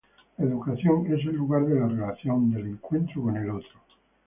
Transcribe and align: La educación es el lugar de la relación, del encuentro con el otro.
La 0.39 0.45
educación 0.45 1.05
es 1.13 1.19
el 1.27 1.35
lugar 1.35 1.63
de 1.63 1.79
la 1.79 1.85
relación, 1.87 2.49
del 2.49 2.69
encuentro 2.69 3.21
con 3.21 3.37
el 3.37 3.51
otro. 3.51 3.79